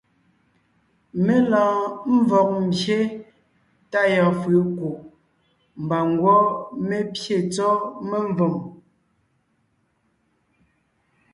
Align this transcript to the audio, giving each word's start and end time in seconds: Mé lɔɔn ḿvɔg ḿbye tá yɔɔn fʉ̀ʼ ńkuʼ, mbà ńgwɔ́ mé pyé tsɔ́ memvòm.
Mé 1.25 1.35
lɔɔn 1.51 2.15
ḿvɔg 2.25 2.49
ḿbye 2.67 2.97
tá 3.91 4.01
yɔɔn 4.13 4.35
fʉ̀ʼ 4.41 4.63
ńkuʼ, 4.73 4.97
mbà 5.83 5.97
ńgwɔ́ 6.11 6.39
mé 6.87 6.97
pyé 7.13 7.37
tsɔ́ 7.51 7.73
memvòm. 8.09 8.55